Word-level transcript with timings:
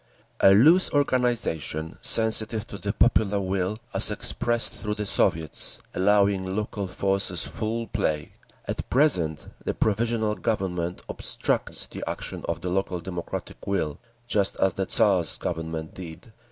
"A 0.39 0.55
loose 0.55 0.89
organisation, 0.93 1.99
sensitive 2.01 2.65
to 2.65 2.79
the 2.79 2.91
popular 2.91 3.39
will 3.39 3.77
as 3.93 4.09
expressed 4.09 4.73
through 4.73 4.95
the 4.95 5.05
Soviets, 5.05 5.77
allowing 5.93 6.55
local 6.55 6.87
forces 6.87 7.45
full 7.45 7.85
play. 7.85 8.31
At 8.67 8.89
present 8.89 9.45
the 9.63 9.75
Provisional 9.75 10.33
Government 10.33 11.03
obstructs 11.07 11.85
the 11.85 12.03
action 12.09 12.43
of 12.49 12.61
the 12.61 12.69
local 12.71 12.99
democratic 12.99 13.67
will, 13.67 13.99
just 14.27 14.55
as 14.55 14.73
the 14.73 14.87
Tsar's 14.87 15.37
Government 15.37 15.93
did. 15.93 16.33